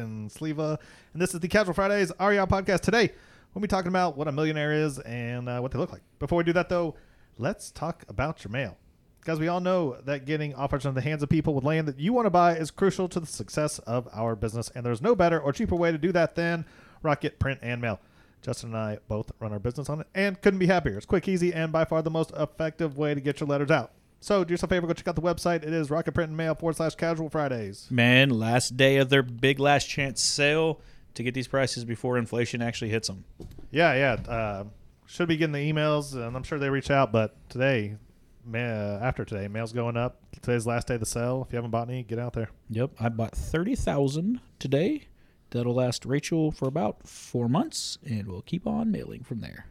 [0.00, 0.78] Sleva,
[1.12, 2.80] and this is the Casual Fridays REI podcast.
[2.80, 3.12] Today,
[3.54, 6.02] we'll be talking about what a millionaire is and uh, what they look like.
[6.18, 6.94] Before we do that, though,
[7.38, 8.76] let's talk about your mail.
[9.24, 11.98] Guys, we all know that getting offers in the hands of people with land that
[11.98, 15.14] you want to buy is crucial to the success of our business, and there's no
[15.14, 16.64] better or cheaper way to do that than
[17.02, 17.98] Rocket Print and Mail.
[18.42, 20.96] Justin and I both run our business on it and couldn't be happier.
[20.96, 23.92] It's quick, easy, and by far the most effective way to get your letters out.
[24.20, 25.62] So do yourself a favor, go check out the website.
[25.62, 27.86] It is Rocket Print and Mail forward slash casual Fridays.
[27.90, 30.80] Man, last day of their big last chance sale
[31.14, 33.24] to get these prices before inflation actually hits them.
[33.70, 34.32] Yeah, yeah.
[34.32, 34.64] Uh,
[35.06, 37.12] should be getting the emails, and I'm sure they reach out.
[37.12, 37.96] But today,
[38.44, 40.20] ma- after today, mail's going up.
[40.42, 41.44] Today's last day of the sale.
[41.46, 42.50] If you haven't bought any, get out there.
[42.70, 45.08] Yep, I bought 30,000 today.
[45.50, 49.66] That'll last Rachel for about four months, and we'll keep on mailing from there.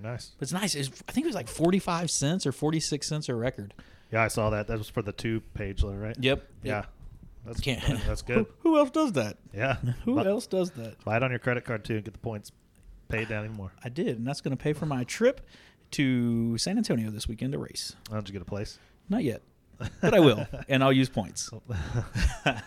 [0.00, 0.32] Very nice.
[0.38, 0.74] But it's nice.
[0.74, 3.74] It's, I think it was like 45 cents or 46 cents a record.
[4.12, 4.68] Yeah, I saw that.
[4.68, 6.16] That was for the two page letter, right?
[6.18, 6.46] Yep.
[6.62, 6.84] Yeah.
[7.44, 7.82] That's Can't.
[8.06, 8.38] That's good.
[8.38, 9.38] Who, who else does that?
[9.54, 9.76] Yeah.
[10.04, 11.02] Who Bu- else does that?
[11.04, 12.52] Buy it on your credit card too and get the points
[13.08, 13.72] paid down even more.
[13.82, 15.40] I did, and that's going to pay for my trip
[15.92, 17.94] to San Antonio this weekend to race.
[18.08, 18.78] Why don't you get a place?
[19.08, 19.42] Not yet,
[20.02, 21.50] but I will, and I'll use points.
[22.44, 22.60] Oh.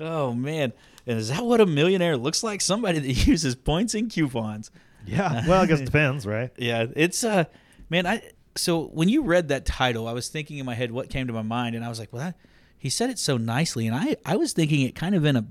[0.00, 0.72] oh man,
[1.06, 2.62] and is that what a millionaire looks like?
[2.62, 4.70] Somebody that uses points and coupons.
[5.04, 5.44] Yeah.
[5.48, 6.50] Well, I guess it depends, right?
[6.56, 7.44] Yeah, it's uh,
[7.90, 8.22] man, I
[8.56, 11.32] so when you read that title, I was thinking in my head what came to
[11.32, 12.36] my mind, and I was like, well, that,
[12.78, 15.46] he said it so nicely, and I I was thinking it kind of in a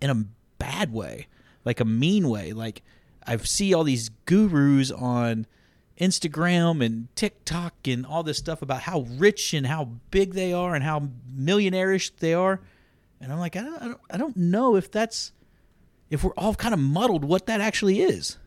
[0.00, 0.24] in a
[0.58, 1.26] bad way,
[1.64, 2.52] like a mean way.
[2.52, 2.82] Like
[3.26, 5.46] I see all these gurus on
[5.98, 10.74] Instagram and TikTok and all this stuff about how rich and how big they are
[10.74, 12.60] and how millionairish they are,
[13.20, 15.32] and I'm like, I don't, I don't, I don't know if that's
[16.08, 18.38] if we're all kind of muddled what that actually is.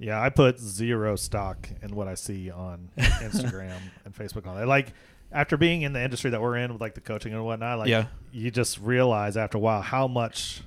[0.00, 4.66] Yeah, I put zero stock in what I see on Instagram and Facebook on it.
[4.66, 4.94] Like
[5.30, 7.88] after being in the industry that we're in with like the coaching and whatnot, like
[7.88, 8.06] Yeah.
[8.32, 10.62] you just realize after a while how much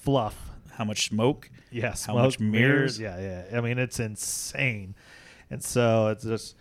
[0.00, 1.50] fluff, How much smoke?
[1.70, 2.98] yeah, How much mirrors?
[2.98, 3.58] yeah, yeah.
[3.58, 4.94] I mean, it's insane,
[5.50, 6.56] and so it just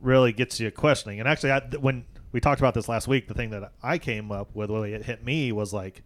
[0.00, 1.20] really gets you questioning.
[1.20, 4.32] And actually, I, when we talked about this last week, the thing that I came
[4.32, 6.02] up with, when it hit me, was like,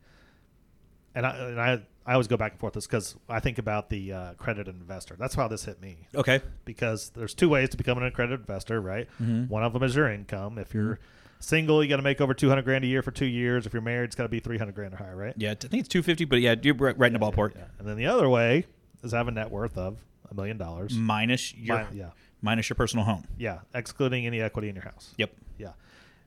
[1.14, 1.82] and I and I.
[2.06, 5.14] I always go back and forth this because I think about the uh, accredited investor.
[5.18, 6.40] That's how this hit me Okay.
[6.64, 9.08] because there's two ways to become an accredited investor, right?
[9.22, 9.48] Mhm.
[9.48, 10.58] One of them is your income.
[10.58, 10.98] If you're
[11.38, 13.66] single, you got to make over 200 grand a year for two years.
[13.66, 15.34] If you're married, it's got to be 300 grand or higher, right?
[15.36, 17.54] Yeah, I think it's 250, but yeah, you're right in the ballpark.
[17.54, 17.64] Yeah.
[17.78, 18.66] And then the other way
[19.04, 19.98] is have a net worth of
[20.30, 20.96] a million dollars.
[20.96, 23.24] Minus your Mi- yeah, minus your personal home.
[23.38, 25.14] yeah, excluding any equity in your house.
[25.18, 25.32] Yep.
[25.58, 25.72] Yeah,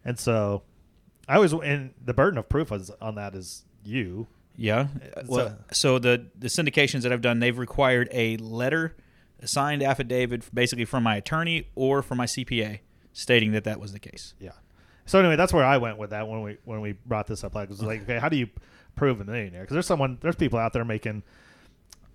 [0.05, 0.63] and so
[1.27, 4.27] I always and the burden of proof is on that is you.
[4.57, 4.87] Yeah.
[5.25, 8.95] Well, so the the syndications that I've done, they've required a letter,
[9.41, 12.79] a signed affidavit, basically from my attorney or from my CPA,
[13.13, 14.33] stating that that was the case.
[14.39, 14.51] Yeah.
[15.05, 17.55] So anyway, that's where I went with that when we when we brought this up.
[17.55, 18.49] Like, it was like, okay, how do you
[18.95, 19.61] prove a millionaire?
[19.61, 21.23] Because there's someone, there's people out there making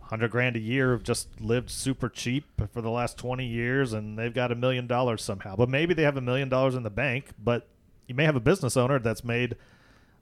[0.00, 4.18] hundred grand a year, have just lived super cheap for the last twenty years, and
[4.18, 5.54] they've got a million dollars somehow.
[5.54, 7.26] But maybe they have a million dollars in the bank.
[7.38, 7.68] But
[8.08, 9.56] you may have a business owner that's made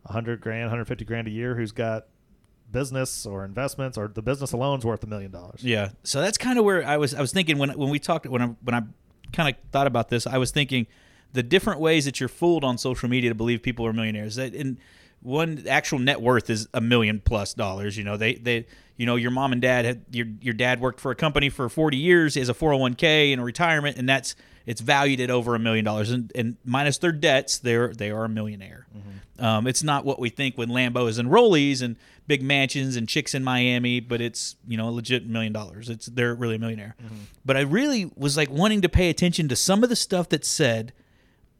[0.04, 2.06] a hundred grand, hundred fifty grand a year, who's got
[2.70, 5.62] business or investments, or the business alone's worth a million dollars.
[5.62, 5.90] Yeah.
[6.02, 7.14] So that's kind of where I was.
[7.14, 8.82] I was thinking when when we talked when I when I
[9.32, 10.86] kind of thought about this, I was thinking
[11.32, 14.36] the different ways that you're fooled on social media to believe people are millionaires.
[14.36, 14.78] That in
[15.20, 17.96] one actual net worth is a million plus dollars.
[17.96, 18.66] You know, they they
[18.96, 21.68] you know your mom and dad had your your dad worked for a company for
[21.68, 24.36] 40 years as a 401k and a retirement, and that's
[24.68, 28.24] it's valued at over a million dollars, and and minus their debts, they're they are
[28.24, 28.86] a millionaire.
[29.38, 33.34] Um, it's not what we think with Lambos and Rollies and big mansions and chicks
[33.34, 35.88] in Miami, but it's you know a legit million dollars.
[35.88, 36.96] It's they're really a millionaire.
[37.46, 40.48] But I really was like wanting to pay attention to some of the stuff that's
[40.48, 40.92] said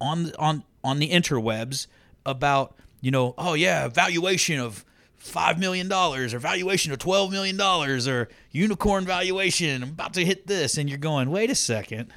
[0.00, 1.87] on on on the interwebs
[2.26, 4.84] about you know oh yeah valuation of
[5.16, 9.82] five million dollars or valuation of twelve million dollars or unicorn valuation.
[9.82, 12.12] I'm about to hit this, and you're going wait a second.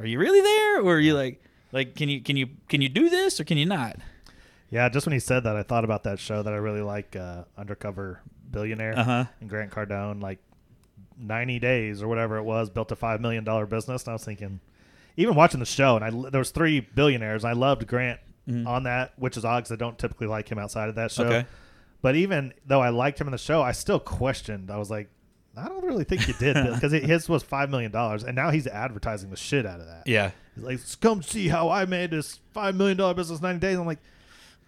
[0.00, 2.88] Are you really there, or are you like like can you can you can you
[2.88, 3.96] do this or can you not?
[4.70, 7.14] Yeah, just when he said that, I thought about that show that I really like,
[7.14, 8.20] uh, Undercover
[8.50, 9.24] Billionaire, Uh-huh.
[9.40, 10.40] and Grant Cardone, like
[11.16, 14.02] 90 days or whatever it was, built a five million dollar business.
[14.04, 14.58] And I was thinking,
[15.16, 17.44] even watching the show, and I there was three billionaires.
[17.44, 18.20] I loved Grant
[18.66, 21.24] on that, which is odd because I don't typically like him outside of that show.
[21.26, 21.46] Okay.
[22.02, 24.70] But even though I liked him in the show, I still questioned.
[24.70, 25.08] I was like,
[25.56, 28.66] I don't really think you did because his was five million dollars, and now he's
[28.66, 30.02] advertising the shit out of that.
[30.06, 30.32] Yeah.
[30.54, 33.78] He's like, "Come see how I made this five million dollar business in ninety days."
[33.78, 34.00] I'm like,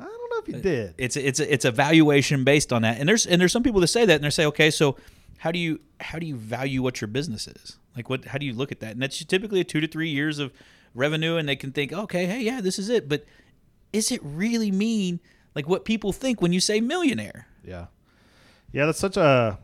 [0.01, 0.95] I don't know if you uh, did.
[0.97, 3.89] It's it's it's a valuation based on that, and there's and there's some people that
[3.89, 4.97] say that, and they say, okay, so
[5.39, 7.77] how do you how do you value what your business is?
[7.97, 8.93] Like, what how do you look at that?
[8.93, 10.53] And that's typically a two to three years of
[10.95, 13.09] revenue, and they can think, okay, hey, yeah, this is it.
[13.09, 13.25] But
[13.93, 15.21] is it really mean
[15.55, 17.49] like what people think when you say millionaire?
[17.65, 17.87] Yeah,
[18.73, 19.59] yeah, that's such a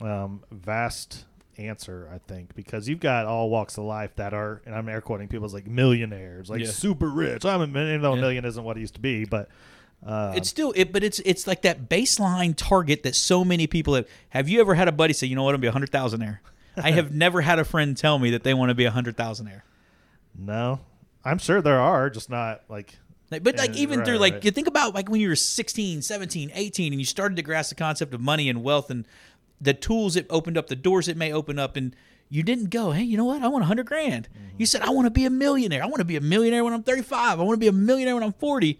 [0.00, 1.24] um, vast
[1.58, 5.00] answer, I think, because you've got all walks of life that are, and I'm air
[5.00, 6.68] quoting people as like millionaires, like Yeah.
[6.68, 7.44] super rich.
[7.44, 9.48] I'm a million, though a million isn't what it used to be, but
[10.06, 13.94] uh, It's still it, but it's it's like that baseline target that so many people
[13.94, 14.08] have.
[14.30, 15.90] Have you ever had a buddy say, you know what, I'm gonna be a hundred
[15.92, 16.38] thousandaire?
[16.78, 19.16] I have never had a friend tell me that they want to be a hundred
[19.18, 19.62] thousandaire.
[20.38, 20.80] no,
[21.24, 22.96] I'm sure there are, just not like
[23.30, 24.44] Like, but like Yeah, even right, through like right.
[24.44, 27.68] you think about like when you were 16 17 18 and you started to grasp
[27.68, 29.06] the concept of money and wealth and
[29.60, 31.94] the tools it opened up the doors it may open up and
[32.28, 33.42] you didn't go hey you know what?
[33.42, 34.28] I want a hundred grand.
[34.32, 34.56] Mm-hmm.
[34.58, 35.82] you said i want to be a millionaire.
[35.82, 38.14] I want to be a millionaire when i'm 35 i want to be a millionaire
[38.14, 38.78] when i'm 40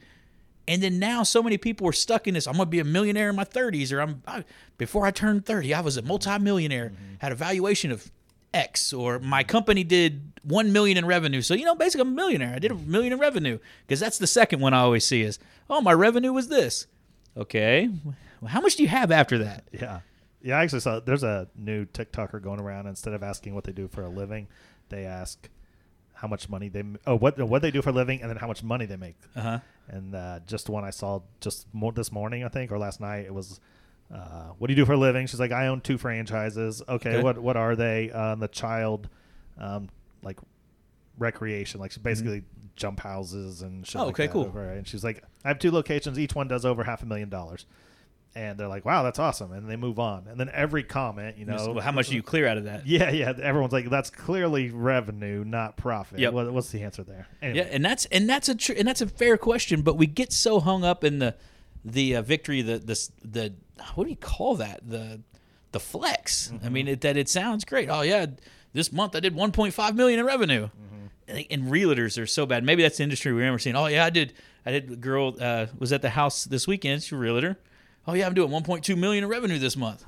[0.68, 2.84] and then now so many people are stuck in this i'm going to be a
[2.84, 4.44] millionaire in my 30s or i'm I,
[4.78, 7.14] before i turned 30 i was a multimillionaire Mm-hmm.
[7.18, 8.10] had a valuation of
[8.52, 11.40] x or my company did 1 million in revenue.
[11.42, 12.52] So you know basically i'm a millionaire.
[12.54, 15.38] I did a million in revenue because that's the second one i always see is
[15.68, 16.86] oh my revenue was this.
[17.36, 17.88] Okay.
[18.40, 19.64] Well, how much do you have after that?
[19.70, 20.00] Yeah.
[20.42, 22.86] Yeah, I actually saw there's a new TikToker going around.
[22.86, 24.48] Instead of asking what they do for a living,
[24.88, 25.48] they ask
[26.14, 28.46] how much money they oh what what they do for a living and then how
[28.46, 29.16] much money they make.
[29.36, 29.58] uh-huh
[29.88, 33.24] And uh, just one I saw just more this morning, I think, or last night,
[33.26, 33.58] it was,
[34.14, 37.10] uh, "What do you do for a living?" She's like, "I own two franchises." Okay,
[37.16, 37.22] Okay.
[37.22, 38.10] what what are they?
[38.10, 39.08] Uh, the child,
[39.58, 39.88] um,
[40.22, 40.38] like
[41.18, 42.42] recreation, like she basically
[42.76, 44.00] jump houses and shit.
[44.00, 44.44] Oh, like okay, that cool.
[44.46, 46.18] over- And she's like, "I have two locations.
[46.18, 47.66] Each one does over half a million dollars."
[48.34, 50.28] And they're like, "Wow, that's awesome!" And they move on.
[50.28, 53.10] And then every comment, you know, how much do you clear out of that Yeah,
[53.10, 53.32] yeah.
[53.42, 56.32] Everyone's like, "That's clearly revenue, not profit." Yep.
[56.32, 57.26] What, what's the answer there?
[57.42, 57.58] Anyway.
[57.58, 60.32] Yeah, and that's and that's a tr- and that's a fair question, but we get
[60.32, 61.34] so hung up in the
[61.84, 63.52] the uh, victory, the the the
[63.96, 65.22] what do you call that the
[65.72, 66.52] the flex?
[66.64, 67.88] I mean, it, that it sounds great.
[67.88, 68.26] Oh yeah,
[68.72, 70.68] this month I did 1.5 million in revenue.
[71.28, 72.64] And, and realtors are so bad.
[72.64, 73.76] Maybe that's the industry we're seeing.
[73.76, 74.32] Oh yeah, I did.
[74.66, 74.90] I did.
[74.90, 77.02] A girl uh, was at the house this weekend.
[77.02, 77.56] She's a realtor.
[78.06, 80.04] Oh yeah, I'm doing 1.2 million in revenue this month.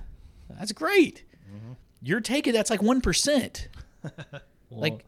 [0.59, 1.25] That's great.
[1.49, 1.73] Mm-hmm.
[2.03, 3.69] You're taking that's like one percent.
[4.71, 5.05] like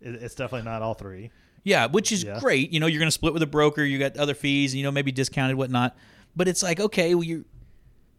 [0.00, 1.30] it's definitely not all three.
[1.64, 2.38] yeah, which is Yeah.
[2.40, 2.70] great.
[2.72, 3.82] You know, you're going to split with a broker.
[3.84, 4.74] You got other fees.
[4.74, 5.96] You know, maybe discounted, whatnot.
[6.36, 7.44] But it's like, okay, well, you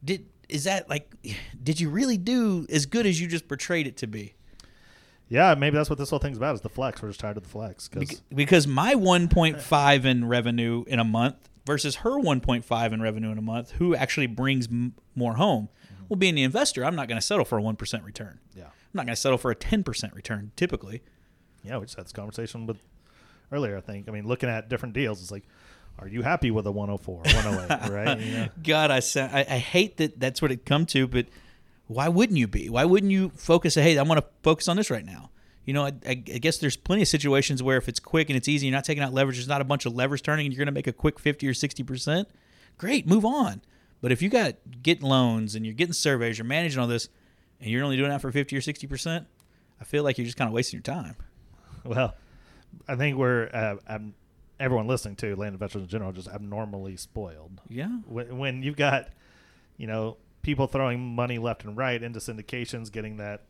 [0.03, 0.25] did.
[0.50, 1.09] Is that like,
[1.63, 4.33] did you really do as good as you just portrayed it to be?
[5.29, 7.01] Yeah, maybe that's what this whole thing's about is the flex.
[7.01, 11.48] We're just tired of the flex because Because my 1.5 in revenue in a month
[11.69, 15.69] versus her 1.5 in revenue in a month, who actually brings m- more home?
[15.86, 16.04] Mm-hmm.
[16.10, 18.39] Well, being the investor, I'm not going to settle for a 1% return.
[18.56, 21.04] yeah, I'm not going to settle for a 10% return typically.
[21.63, 22.77] yeah, we just had this conversation with
[23.51, 23.77] earlier.
[23.77, 24.10] I think.
[24.10, 25.44] I mean, looking at different deals, it's like,
[26.00, 28.19] are you happy with a 104, 108, right?
[28.19, 28.48] You know?
[28.63, 31.27] God, I, sa- I I hate that that's what it come to, but
[31.88, 32.69] why wouldn't you be?
[32.69, 33.75] Why wouldn't you focus?
[33.75, 35.30] Hey, I want to focus on this right now.
[35.69, 38.47] You know, I, I, guess there's plenty of situations where if it's quick and it's
[38.47, 39.38] easy, you're not taking out leverage.
[39.38, 41.47] There's not a bunch of levers turning, and you're going to make a quick fifty
[41.47, 42.28] or sixty percent.
[42.80, 43.61] Great, move on.
[44.02, 47.07] But if you got getting loans and you're getting surveys, you're managing all this,
[47.61, 49.28] and you're only doing that for fifty or sixty percent,
[49.80, 51.16] I feel like you're just kind of wasting your time.
[51.83, 52.16] Well,
[52.88, 53.99] I think we're uh,
[54.59, 57.61] everyone listening to land investors in general just abnormally spoiled.
[57.69, 59.09] Yeah, When, when you've got,
[59.78, 63.44] you know, people throwing money left and right into syndications, getting that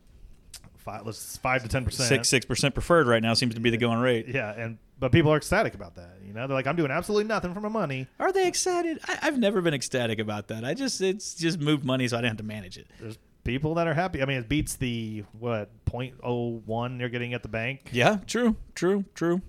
[0.90, 3.70] five, let's five to ten percent, six six percent preferred right now seems to be
[3.70, 4.28] the going rate.
[4.28, 6.18] Yeah, and but people are ecstatic about that.
[6.26, 8.08] You know, they're like, I'm doing absolutely nothing for my money.
[8.20, 9.00] Are they excited?
[9.08, 10.64] I, I've never been ecstatic about that.
[10.64, 12.88] I just it's just moved money so I didn't have to manage it.
[13.00, 14.22] There's people that are happy.
[14.22, 17.90] I mean, it beats the what 0.01 they're getting at the bank.
[17.92, 19.42] Yeah, true, true, true.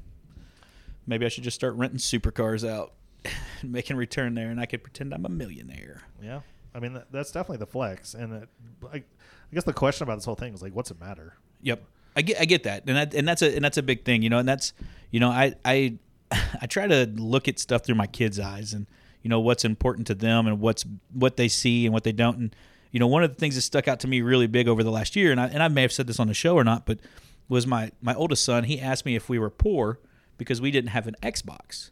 [1.06, 2.92] Maybe I should just start renting supercars out,
[3.62, 6.02] and making return there, and I could pretend I'm a millionaire.
[6.23, 6.40] Yeah,
[6.75, 8.14] I mean that's definitely the flex.
[8.14, 8.49] And it,
[8.92, 9.02] I,
[9.50, 11.35] I guess the question about this whole thing is like, what's it matter?
[11.62, 11.83] Yep,
[12.16, 14.23] I get I get that, and that, and that's a and that's a big thing,
[14.23, 14.73] you know, and that's
[15.11, 15.99] you know I I
[16.61, 18.87] I try to look at stuff through my kids' eyes, and
[19.23, 22.38] you know what's important to them, and what's what they see and what they don't,
[22.38, 22.57] and
[22.90, 24.90] you know one of the things that stuck out to me really big over the
[24.90, 26.87] last year, and I and I may have said this on the show or not,
[26.87, 27.00] but
[27.49, 28.64] was my my oldest son.
[28.64, 29.99] He asked me if we were poor
[30.38, 31.90] because we didn't have an Xbox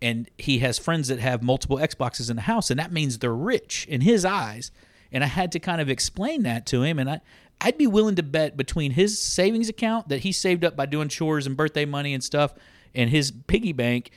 [0.00, 3.34] and he has friends that have multiple Xboxes in the house, and that means they're
[3.34, 4.70] rich in his eyes.
[5.12, 7.20] And I had to kind of explain that to him, and I,
[7.60, 11.08] I'd be willing to bet between his savings account that he saved up by doing
[11.08, 12.52] chores and birthday money and stuff,
[12.94, 14.10] and his piggy bank,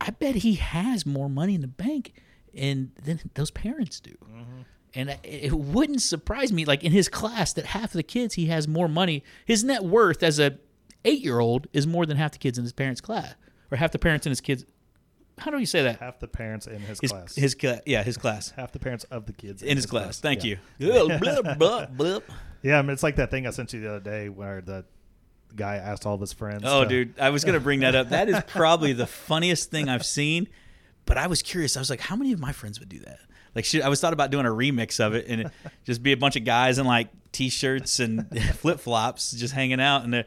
[0.00, 2.12] I bet he has more money in the bank
[2.54, 4.12] and then those parents do.
[4.12, 4.60] Mm-hmm.
[4.94, 8.34] And it- it wouldn't surprise me, like in his class, that half of the kids
[8.34, 9.22] he has more money.
[9.44, 10.58] His net worth as a
[11.04, 13.34] eight year old is more than half the kids in his parents' class,
[13.70, 14.64] or half the parents in his kids.
[15.38, 16.00] How do you say that?
[16.00, 17.34] Half the parents in his, His class.
[17.34, 20.18] his cla- yeah his class half the parents of the kids in his class.
[20.18, 20.56] Thank Yeah.
[20.78, 22.20] you.
[22.62, 24.84] Yeah, I mean, it's like that thing I sent you the other day where the
[25.54, 26.62] guy asked all of his friends.
[26.64, 28.08] Oh, to- dude, I was gonna bring that up.
[28.08, 30.48] That is probably the funniest thing I've seen.
[31.04, 31.76] But I was curious.
[31.76, 33.20] I was like, how many of my friends would do that?
[33.54, 35.50] Like, shit, I was thought about doing a remix of it and it
[35.84, 40.02] just be a bunch of guys in like t-shirts and flip flops, just hanging out,
[40.02, 40.24] and they're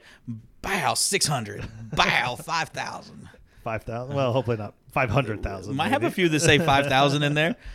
[0.61, 3.27] bow six hundred, bow five thousand.
[3.63, 4.15] Five thousand.
[4.15, 5.75] Well, hopefully not five hundred thousand.
[5.75, 7.55] Might have a few that say five thousand in there.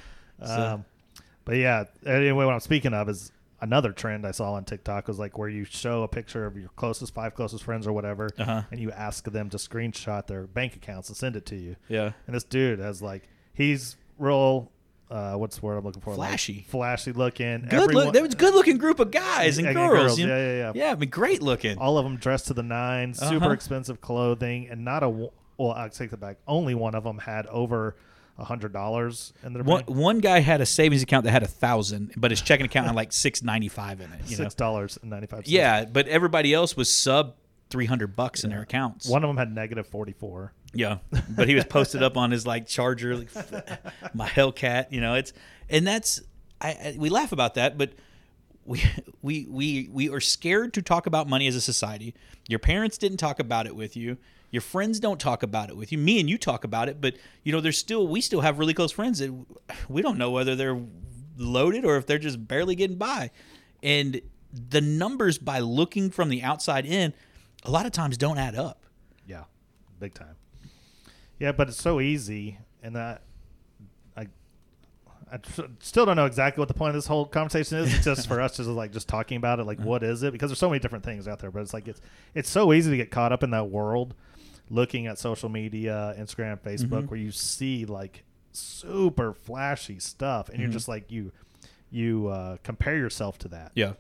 [0.40, 0.84] Um,
[1.44, 5.18] but yeah, anyway, what I'm speaking of is another trend I saw on TikTok was
[5.18, 8.62] like where you show a picture of your closest five closest friends or whatever, Uh-huh.
[8.72, 11.76] and you ask them to screenshot their bank accounts and send it to you.
[11.88, 12.12] Yeah.
[12.26, 14.70] And this dude has like he's real.
[15.10, 16.16] Uh, what's the word I'm looking for?
[16.16, 16.66] Like, Flashy.
[16.68, 17.60] flashy looking.
[17.60, 18.14] Good Everyone- look.
[18.14, 19.92] There was a good looking group of guys and Yeah, girls.
[19.92, 20.18] girls.
[20.18, 20.36] you know?
[20.36, 20.86] Yeah, yeah, yeah.
[20.86, 21.78] Yeah, I mean, great looking.
[21.78, 23.50] all of them dressed to the nines, super Uh-huh.
[23.50, 25.72] expensive clothing, and not a well.
[25.72, 26.38] I take that back.
[26.46, 27.96] Only one of them had over
[28.38, 29.96] a hundred dollars in their One, bank.
[29.96, 32.96] one guy had a savings account that had a thousand, but his checking account had
[32.96, 34.20] like six ninety five in it.
[34.26, 34.36] You?
[34.36, 35.46] Six dollars and ninety five.
[35.46, 37.36] Yeah, but everybody else was sub
[37.70, 39.08] three hundred bucks in their accounts.
[39.08, 40.52] One of them had negative forty four.
[40.72, 40.98] Yeah,
[41.30, 43.28] but he was posted up on his like Charger, like,
[44.14, 44.90] my Hellcat.
[44.90, 45.32] You know, it's
[45.70, 46.20] and that's
[46.60, 47.92] I, I we laugh about that, but
[48.64, 48.82] we
[49.22, 52.14] we we we are scared to talk about money as a society.
[52.48, 54.16] Your parents didn't talk about it with you.
[54.54, 55.98] Your friends don't talk about it with you.
[55.98, 58.72] Me and you talk about it, but you know, there's still we still have really
[58.72, 59.32] close friends that
[59.88, 60.80] we don't know whether they're
[61.36, 63.32] loaded or if they're just barely getting by.
[63.82, 64.20] And
[64.52, 67.12] the numbers by looking from the outside in,
[67.64, 68.86] a lot of times don't add up.
[69.26, 69.42] Yeah,
[69.98, 70.36] big time.
[71.40, 73.22] Yeah, but it's so easy, and that
[74.16, 74.28] I
[75.32, 77.92] I tr- still don't know exactly what the point of this whole conversation is.
[77.92, 79.88] It's just for us, just like just talking about it, like uh-huh.
[79.88, 80.32] what is it?
[80.32, 82.00] Because there's so many different things out there, but it's like it's
[82.34, 84.14] it's so easy to get caught up in that world,
[84.70, 90.70] looking at social media, Instagram, Facebook, where you see like super flashy stuff, and you're
[90.70, 91.32] just like you
[91.90, 93.92] you uh, compare yourself to that Yeah.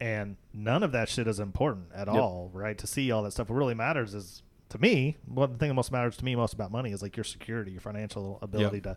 [0.00, 2.78] and none of that shit is important at all, right?
[2.78, 5.16] To see all that stuff, what really matters is to me.
[5.26, 7.80] One thing that most matters to me most about money is like your security, your
[7.80, 8.96] financial ability to.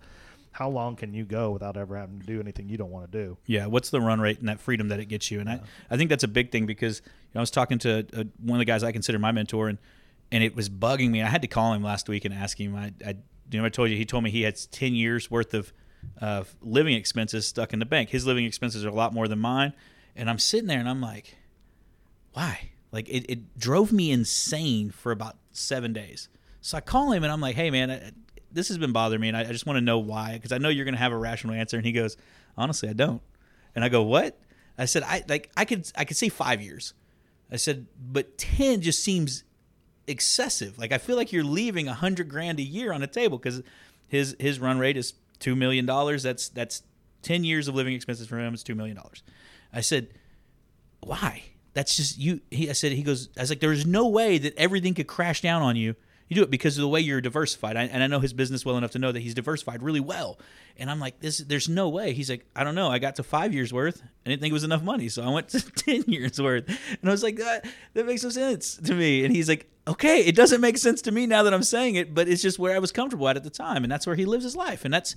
[0.52, 3.18] How long can you go without ever having to do anything you don't want to
[3.26, 3.38] do?
[3.46, 5.40] Yeah, what's the run rate and that freedom that it gets you?
[5.40, 8.00] And I, I think that's a big thing because you know, I was talking to
[8.16, 9.78] uh one of the guys I consider my mentor, and
[10.32, 11.22] and it was bugging me.
[11.22, 12.76] I had to call him last week and ask him.
[12.76, 13.16] I, I
[13.52, 15.74] you know, I told you he told me he had ten years worth of
[16.22, 18.10] of living expenses stuck in the bank.
[18.10, 19.74] His living expenses are a lot more than mine,
[20.16, 21.38] and I'm sitting there and I'm like,
[22.34, 22.72] why?
[22.92, 26.30] Like it, it drove me insane for about seven days.
[26.62, 28.14] So I call him and I'm like, hey man,
[28.52, 30.58] this has been bothering me, and I, I just want to know why because I
[30.58, 31.78] know you're going to have a rational answer.
[31.78, 32.18] And he goes,
[32.58, 33.22] honestly, I don't.
[33.76, 34.40] And I go, what?
[34.78, 36.94] I said, I like I could I could say five years.
[37.52, 39.44] I said, but ten just seems
[40.10, 40.78] excessive.
[40.78, 43.62] Like I feel like you're leaving a hundred grand a year on the table because
[44.08, 46.24] his his run rate is two million dollars.
[46.24, 46.84] That's that's
[47.22, 48.54] ten years of living expenses for him.
[48.54, 49.24] It's two million dollars.
[49.72, 50.08] I said,
[51.02, 51.44] why?
[51.74, 52.42] That's just you.
[52.50, 55.42] He, I said, he goes, I was like, there's no way that everything could crash
[55.42, 55.96] down on you.
[56.28, 57.76] You do it because of the way you're diversified.
[57.76, 60.40] I, and I know his business well enough to know that he's diversified really well.
[60.78, 62.14] And I'm like, this, there's no way.
[62.14, 62.90] He's like, I don't know.
[62.90, 64.04] I got to five years worth.
[64.26, 65.10] I didn't think it was enough money.
[65.10, 66.68] So I went to 10 years worth.
[66.68, 69.26] And I was like, that, that makes no sense to me.
[69.26, 72.14] And he's like, okay, it doesn't make sense to me now that I'm saying it,
[72.14, 73.84] but it's just where I was comfortable at at the time.
[73.84, 74.86] And that's where he lives his life.
[74.86, 75.16] And that's,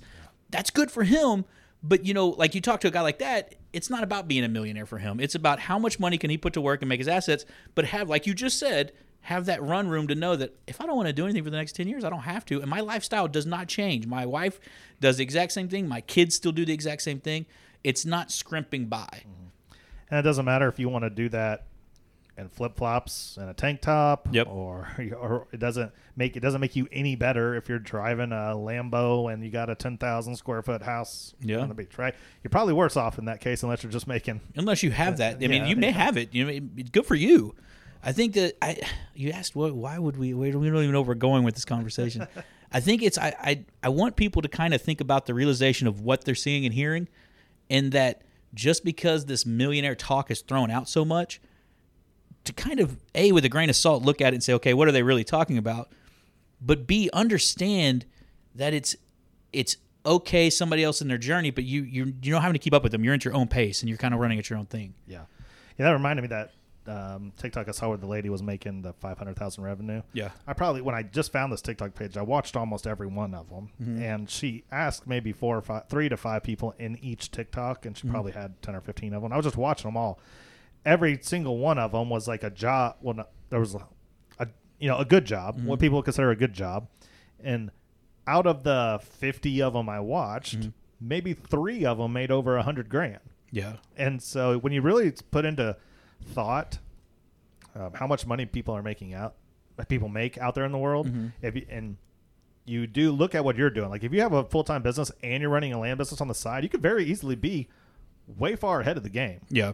[0.49, 1.45] that's good for him.
[1.83, 4.43] But you know, like you talk to a guy like that, it's not about being
[4.43, 5.19] a millionaire for him.
[5.19, 7.85] It's about how much money can he put to work and make his assets, but
[7.85, 10.97] have like you just said, have that run room to know that if I don't
[10.97, 12.61] want to do anything for the next 10 years, I don't have to.
[12.61, 14.07] And my lifestyle does not change.
[14.07, 14.59] My wife
[14.99, 15.87] does the exact same thing.
[15.87, 17.45] My kids still do the exact same thing.
[17.83, 19.07] It's not scrimping by.
[19.11, 19.75] Mm-hmm.
[20.09, 21.67] And it doesn't matter if you want to do that
[22.43, 24.47] in flip flops and a tank top, Yep.
[24.47, 24.87] or
[25.19, 29.33] or it doesn't make it doesn't make you any better if you're driving a Lambo
[29.33, 31.57] and you got a ten thousand square foot house Yeah.
[31.59, 32.13] on the beach, right?
[32.43, 35.35] You're probably worse off in that case unless you're just making Unless you have that.
[35.35, 35.67] I mean, Yeah.
[35.67, 36.33] you may have it.
[36.33, 37.55] You know, good for you.
[38.03, 38.79] I think that I
[39.15, 41.65] you asked what why would we we don't even know where we're going with this
[41.65, 42.27] conversation.
[42.71, 45.87] I think it's I, I I want people to kind of think about the realization
[45.87, 47.07] of what they're seeing and hearing
[47.69, 48.23] and that
[48.53, 51.39] just because this millionaire talk is thrown out so much
[52.45, 54.73] to kind of a with a grain of salt look at it and say okay
[54.73, 55.89] what are they really talking about
[56.61, 58.05] but b understand
[58.55, 58.95] that it's
[59.51, 62.73] it's okay somebody else in their journey but you you you're not having to keep
[62.73, 64.59] up with them you're at your own pace and you're kind of running at your
[64.59, 65.21] own thing Yeah,
[65.77, 65.85] yeah.
[65.85, 66.51] That reminded me that
[66.85, 70.01] um, TikTok I saw where the lady was making the five hundred thousand revenue.
[70.11, 70.31] Yeah.
[70.45, 73.49] I probably when I just found this TikTok page, I watched almost every one of
[73.49, 73.69] them,
[74.03, 77.97] and she asked maybe four or five, three to five people in each TikTok, and
[77.97, 79.31] she probably had ten or fifteen of them.
[79.31, 80.19] I was just watching them all.
[80.85, 82.97] Every single one of them was like a job.
[83.01, 83.87] Well, not, there was a,
[84.39, 84.47] a
[84.79, 85.81] you know a good job, what mm-hmm.
[85.81, 86.87] people consider a good job,
[87.43, 87.71] and
[88.27, 90.69] out of the fifty of them I watched, mm-hmm.
[90.99, 93.19] maybe three of them made over a hundred grand.
[93.51, 93.73] Yeah.
[93.95, 95.77] And so when you really put into
[96.25, 96.79] thought
[97.75, 99.35] um, how much money people are making out,
[99.77, 101.27] uh, people make out there in the world, mm-hmm.
[101.41, 101.97] if you, and
[102.65, 105.11] you do look at what you're doing, like if you have a full time business
[105.21, 107.67] and you're running a land business on the side, you could very easily be
[108.27, 109.41] way far ahead of the game.
[109.49, 109.73] Yeah.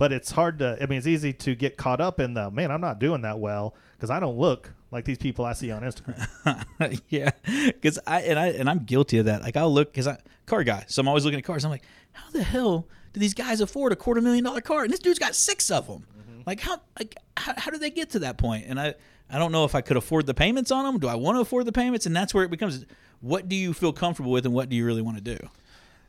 [0.00, 0.78] But it's hard to.
[0.80, 2.70] I mean, it's easy to get caught up in the man.
[2.70, 5.82] I'm not doing that well because I don't look like these people I see on
[5.82, 7.02] Instagram.
[7.10, 7.32] yeah,
[7.66, 9.42] because I and I and I'm guilty of that.
[9.42, 10.16] Like I'll look because I
[10.46, 11.66] car guy, so I'm always looking at cars.
[11.66, 14.84] I'm like, how the hell do these guys afford a quarter million dollar car?
[14.84, 16.06] And this dude's got six of them.
[16.18, 16.40] Mm-hmm.
[16.46, 18.64] Like how like how, how do they get to that point?
[18.68, 18.94] And I
[19.28, 20.98] I don't know if I could afford the payments on them.
[20.98, 22.06] Do I want to afford the payments?
[22.06, 22.86] And that's where it becomes.
[23.20, 25.36] What do you feel comfortable with, and what do you really want to do?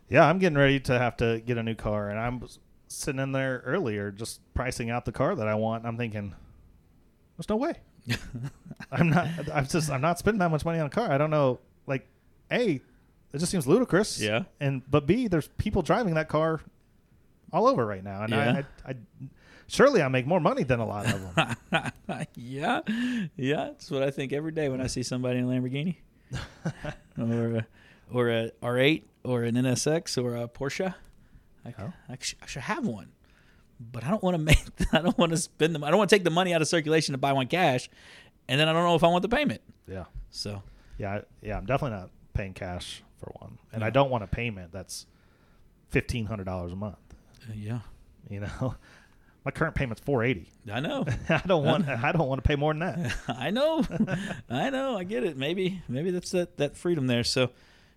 [0.07, 2.41] Yeah, I'm getting ready to have to get a new car, and I'm
[2.91, 5.85] sitting in there earlier just pricing out the car that I want.
[5.85, 6.33] I'm thinking,
[7.37, 7.73] there's no way.
[8.91, 9.27] I'm not.
[9.53, 9.89] I'm just.
[9.89, 11.11] I'm not spending that much money on a car.
[11.11, 11.59] I don't know.
[11.87, 12.07] Like,
[12.51, 12.81] a,
[13.33, 14.19] it just seems ludicrous.
[14.19, 14.43] Yeah.
[14.59, 16.61] And but b, there's people driving that car
[17.53, 18.61] all over right now, and Yeah.
[18.85, 18.95] I, I, I,
[19.67, 22.21] surely I make more money than a lot of them.
[22.35, 22.81] yeah,
[23.37, 25.95] yeah, that's what I think every day when I see somebody in a Lamborghini,
[27.19, 27.67] or a,
[28.11, 30.93] or a R8, or an NSX, or a Porsche.
[31.65, 31.93] I, Oh.
[32.09, 33.09] I, sh- I should have one,
[33.79, 34.57] but I don't want to make.
[34.93, 35.83] I don't want to spend them.
[35.83, 37.89] I don't want to take the money out of circulation to buy one cash,
[38.47, 39.61] and then I don't know if I want the payment.
[39.87, 40.05] yeah.
[40.31, 40.63] So
[40.97, 41.15] Yeah.
[41.15, 41.57] I- Yeah.
[41.57, 45.05] I'm definitely not paying cash for one, and I don't want a payment that's
[45.89, 46.97] fifteen hundred dollars a month.
[47.49, 47.79] uh, yeah,
[48.29, 48.75] You know,
[49.45, 50.49] my current payment's four eighty.
[50.71, 51.05] I know.
[51.29, 51.87] I don't want.
[51.87, 53.15] I don't want to pay more than that.
[53.27, 53.83] I know,
[54.49, 55.37] I know, I get it.
[55.37, 57.23] Maybe, maybe that's that that freedom there.
[57.23, 57.49] So,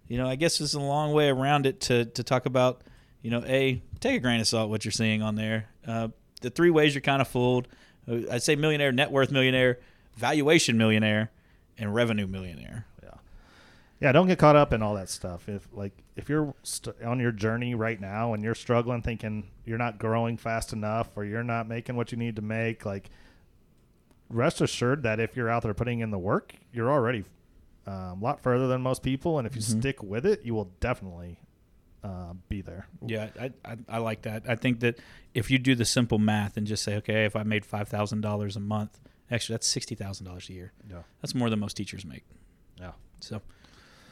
[0.09, 2.83] you know, I guess it's a long way around it to to talk about.
[3.25, 5.71] You know, a take a grain of salt what you're seeing on there.
[5.87, 6.09] Uh,
[6.43, 7.67] the three ways you're kind of fooled.
[8.07, 9.79] Uh, I'd say millionaire, net worth millionaire,
[10.15, 11.31] valuation millionaire,
[11.79, 12.85] and revenue millionaire.
[13.03, 13.15] Yeah,
[13.99, 14.13] yeah.
[14.13, 15.49] Don't get caught up in all that stuff.
[15.49, 19.79] If like if you're st- on your journey right now and you're struggling, thinking you're
[19.79, 23.09] not growing fast enough or you're not making what you need to make, like
[24.29, 27.25] rest assured that if you're out there putting in the work, you're already
[27.87, 30.71] um, a lot further than most people, and if you stick with it, you will
[30.81, 31.39] definitely
[32.05, 32.87] uh, be there.
[33.05, 34.45] Yeah, I, I I like that.
[34.47, 34.99] I think that
[35.33, 38.21] if you do the simple math and just say, okay, if I made five thousand
[38.21, 40.73] dollars a month, actually that's sixty thousand dollars a year.
[40.89, 41.03] Yeah.
[41.23, 42.23] That's more than most teachers make.
[42.79, 42.93] Yeah.
[43.21, 43.41] So,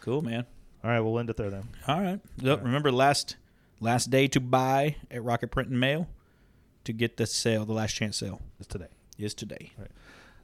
[0.01, 0.47] cool, man.
[0.83, 1.69] All right, we'll end it there then.
[1.87, 2.19] All right.
[2.41, 3.37] Look, Remember last
[3.79, 6.09] last day to buy at Rocket Print and Mail
[6.85, 8.89] to get the sale, the last chance sale is today.
[9.19, 9.73] is today.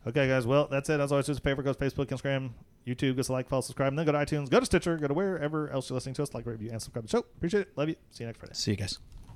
[0.06, 0.46] Okay, guys.
[0.46, 1.00] Well, that's it.
[1.00, 1.62] As always, do us a favor.
[1.62, 2.50] Go to Facebook, Instagram,
[2.88, 3.16] YouTube.
[3.16, 5.08] Give us a like, follow, subscribe, and then go to iTunes, go to Stitcher, go
[5.08, 6.34] to wherever else you're listening to us.
[6.34, 7.26] Like, review, and subscribe to the show.
[7.36, 7.68] Appreciate it.
[7.76, 7.96] Love you.
[8.10, 8.54] See you next Friday.
[8.54, 8.98] See you guys.